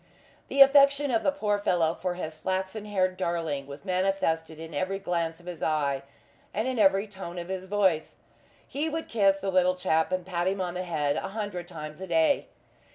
The 0.47 0.61
affection 0.63 1.11
of 1.11 1.21
the 1.21 1.31
poor 1.31 1.59
fellow 1.59 1.93
for 1.93 2.15
his 2.15 2.35
flaxen 2.39 2.85
haired 2.85 3.17
darling 3.17 3.67
was 3.67 3.85
manifested 3.85 4.59
in 4.59 4.73
every 4.73 4.97
glance 4.97 5.39
of 5.39 5.45
his 5.45 5.61
eye, 5.61 6.01
and 6.55 6.67
in 6.67 6.79
every 6.79 7.05
tone 7.05 7.37
of 7.37 7.49
his 7.49 7.67
voice. 7.67 8.15
He 8.67 8.89
would 8.89 9.07
kiss 9.07 9.41
the 9.41 9.51
little 9.51 9.75
chap 9.75 10.11
and 10.11 10.25
pat 10.25 10.47
him 10.47 10.59
on 10.59 10.73
the 10.73 10.85
head 10.85 11.17
a 11.17 11.27
hundred 11.37 11.67
times 11.67 12.01
a 12.01 12.07
day. 12.07 12.47